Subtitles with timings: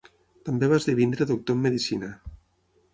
[0.49, 2.13] També va esdevenir doctor en medicina.